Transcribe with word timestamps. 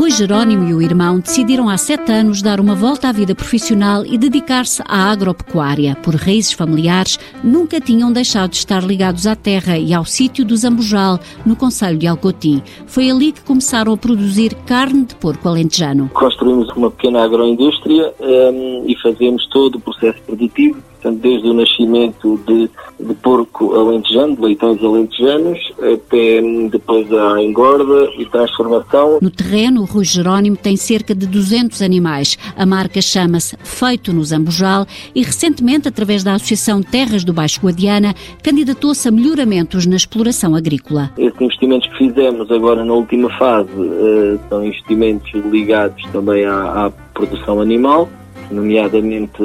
Rui 0.00 0.10
Jerónimo 0.10 0.66
e 0.66 0.72
o 0.72 0.80
irmão 0.80 1.20
decidiram 1.20 1.68
há 1.68 1.76
sete 1.76 2.10
anos 2.10 2.40
dar 2.40 2.58
uma 2.58 2.74
volta 2.74 3.10
à 3.10 3.12
vida 3.12 3.34
profissional 3.34 4.02
e 4.06 4.16
dedicar-se 4.16 4.82
à 4.88 5.12
agropecuária. 5.12 5.94
Por 5.94 6.14
raízes 6.14 6.54
familiares, 6.54 7.18
nunca 7.44 7.78
tinham 7.78 8.10
deixado 8.10 8.52
de 8.52 8.56
estar 8.56 8.82
ligados 8.82 9.26
à 9.26 9.36
terra 9.36 9.76
e 9.76 9.92
ao 9.92 10.06
sítio 10.06 10.42
do 10.42 10.56
Zambujal, 10.56 11.20
no 11.44 11.54
Conselho 11.54 11.98
de 11.98 12.06
Alcotim. 12.06 12.62
Foi 12.86 13.10
ali 13.10 13.30
que 13.30 13.42
começaram 13.42 13.92
a 13.92 13.96
produzir 13.98 14.54
carne 14.64 15.04
de 15.04 15.14
porco 15.16 15.46
alentejano. 15.46 16.08
Construímos 16.14 16.70
uma 16.74 16.90
pequena 16.90 17.22
agroindústria 17.22 18.14
um, 18.20 18.84
e 18.86 18.96
fazemos 19.02 19.46
todo 19.48 19.74
o 19.74 19.80
processo 19.80 20.18
produtivo 20.22 20.82
portanto, 21.00 21.20
desde 21.20 21.48
o 21.48 21.54
nascimento 21.54 22.40
de, 22.46 22.70
de 23.00 23.14
porco 23.14 23.74
alentejano, 23.74 24.36
de 24.36 24.42
leitões 24.42 24.82
alentejanos, 24.84 25.72
até 25.78 26.42
depois 26.70 27.10
a 27.12 27.42
engorda 27.42 28.10
e 28.18 28.26
transformação. 28.26 29.18
No 29.20 29.30
terreno, 29.30 29.80
o 29.80 29.84
Rui 29.84 30.04
Jerónimo 30.04 30.56
tem 30.56 30.76
cerca 30.76 31.14
de 31.14 31.26
200 31.26 31.80
animais. 31.82 32.36
A 32.56 32.66
marca 32.66 33.00
chama-se 33.00 33.56
Feito 33.62 34.12
no 34.12 34.22
Zambujal 34.22 34.86
e 35.14 35.22
recentemente, 35.22 35.88
através 35.88 36.22
da 36.22 36.34
Associação 36.34 36.82
Terras 36.82 37.24
do 37.24 37.32
Baixo 37.32 37.60
Guadiana, 37.60 38.14
candidatou-se 38.42 39.08
a 39.08 39.10
melhoramentos 39.10 39.86
na 39.86 39.96
exploração 39.96 40.54
agrícola. 40.54 41.10
Esses 41.16 41.40
investimentos 41.40 41.88
que 41.88 41.98
fizemos 41.98 42.50
agora 42.50 42.84
na 42.84 42.92
última 42.92 43.30
fase 43.38 43.70
uh, 43.70 44.38
são 44.48 44.64
investimentos 44.64 45.30
ligados 45.50 46.02
também 46.12 46.44
à, 46.44 46.86
à 46.86 46.90
produção 47.14 47.60
animal, 47.60 48.08
nomeadamente 48.50 49.42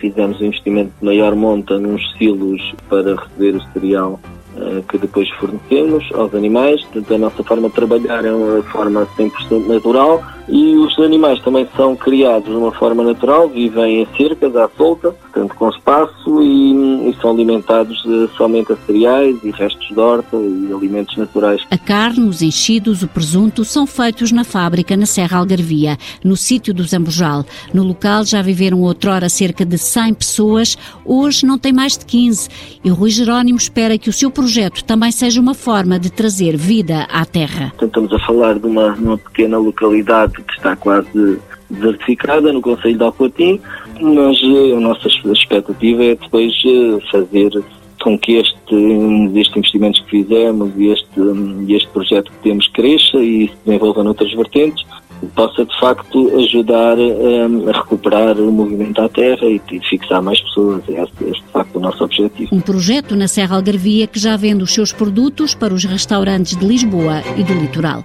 fizemos 0.00 0.40
um 0.40 0.46
investimento 0.46 0.90
de 0.98 1.04
maior 1.04 1.34
monta 1.36 1.78
nos 1.78 2.02
silos 2.16 2.74
para 2.88 3.14
receber 3.14 3.56
o 3.56 3.72
cereal 3.72 4.18
uh, 4.56 4.82
que 4.88 4.98
depois 4.98 5.28
fornecemos 5.30 6.08
aos 6.14 6.34
animais. 6.34 6.82
Portanto, 6.84 7.14
a 7.14 7.18
nossa 7.18 7.44
forma 7.44 7.68
de 7.68 7.74
trabalhar 7.74 8.24
é 8.24 8.32
uma 8.32 8.62
forma 8.64 9.06
100% 9.16 9.66
natural 9.66 10.22
e 10.48 10.76
os 10.76 10.98
animais 10.98 11.40
também 11.42 11.68
são 11.76 11.94
criados 11.94 12.48
de 12.48 12.56
uma 12.56 12.72
forma 12.72 13.04
natural, 13.04 13.48
vivem 13.48 14.02
em 14.02 14.08
cercas 14.16 14.56
à 14.56 14.68
solta, 14.76 15.12
portanto 15.12 15.54
com 15.54 15.68
espaço 15.68 16.19
e, 16.42 17.10
e 17.10 17.16
são 17.20 17.30
alimentados 17.30 18.04
uh, 18.04 18.28
somente 18.36 18.72
a 18.72 18.76
cereais 18.86 19.36
e 19.42 19.50
restos 19.50 19.88
de 19.88 19.98
horta 19.98 20.36
e 20.36 20.72
alimentos 20.72 21.16
naturais. 21.16 21.62
A 21.70 21.78
carne, 21.78 22.28
os 22.28 22.42
enchidos, 22.42 23.02
o 23.02 23.08
presunto 23.08 23.64
são 23.64 23.86
feitos 23.86 24.30
na 24.30 24.44
fábrica 24.44 24.96
na 24.96 25.06
Serra 25.06 25.38
Algarvia, 25.38 25.96
no 26.24 26.36
sítio 26.36 26.72
do 26.72 26.84
Zambujal. 26.84 27.44
No 27.72 27.82
local 27.82 28.24
já 28.24 28.42
viveram 28.42 28.80
outrora 28.82 29.28
cerca 29.28 29.64
de 29.64 29.78
100 29.78 30.14
pessoas, 30.14 30.78
hoje 31.04 31.44
não 31.46 31.58
tem 31.58 31.72
mais 31.72 31.96
de 31.96 32.04
15. 32.04 32.48
E 32.84 32.90
o 32.90 32.94
Rui 32.94 33.10
Jerónimo 33.10 33.58
espera 33.58 33.98
que 33.98 34.08
o 34.08 34.12
seu 34.12 34.30
projeto 34.30 34.84
também 34.84 35.10
seja 35.10 35.40
uma 35.40 35.54
forma 35.54 35.98
de 35.98 36.10
trazer 36.10 36.56
vida 36.56 37.06
à 37.10 37.24
terra. 37.24 37.72
Estamos 37.80 38.12
a 38.12 38.18
falar 38.20 38.58
de 38.58 38.66
uma, 38.66 38.92
uma 38.94 39.18
pequena 39.18 39.58
localidade 39.58 40.34
que 40.42 40.52
está 40.52 40.76
quase 40.76 41.38
desertificada 41.70 42.52
no 42.52 42.60
Conselho 42.60 42.98
de 42.98 43.04
Alcoatim, 43.04 43.60
mas 44.00 44.38
eh, 44.42 44.76
a 44.76 44.80
nossa 44.80 45.08
expectativa 45.08 46.04
é 46.04 46.14
depois 46.14 46.52
eh, 46.64 46.98
fazer 47.10 47.50
com 48.02 48.18
que 48.18 48.36
este, 48.36 48.74
este 49.38 49.58
investimento 49.58 50.02
que 50.04 50.10
fizemos 50.10 50.72
e 50.76 50.88
este, 50.88 51.20
este 51.68 51.88
projeto 51.88 52.32
que 52.32 52.38
temos 52.38 52.66
cresça 52.68 53.18
e 53.18 53.48
se 53.48 53.56
desenvolva 53.64 54.02
noutras 54.02 54.32
vertentes, 54.32 54.84
possa 55.34 55.64
de 55.64 55.78
facto 55.78 56.34
ajudar 56.38 56.96
um, 56.98 57.68
a 57.68 57.72
recuperar 57.72 58.38
o 58.38 58.50
movimento 58.50 59.00
à 59.00 59.08
terra 59.08 59.44
e, 59.44 59.60
e 59.70 59.80
fixar 59.80 60.22
mais 60.22 60.40
pessoas. 60.40 60.82
Este 60.88 61.24
é 61.24 61.30
de 61.30 61.42
facto 61.52 61.76
o 61.76 61.80
nosso 61.80 62.02
objetivo. 62.04 62.54
Um 62.54 62.60
projeto 62.60 63.14
na 63.14 63.28
Serra 63.28 63.56
Algarvia 63.56 64.06
que 64.06 64.18
já 64.18 64.36
vende 64.36 64.62
os 64.62 64.72
seus 64.72 64.92
produtos 64.92 65.54
para 65.54 65.74
os 65.74 65.84
restaurantes 65.84 66.56
de 66.56 66.66
Lisboa 66.66 67.22
e 67.36 67.44
do 67.44 67.54
litoral. 67.54 68.04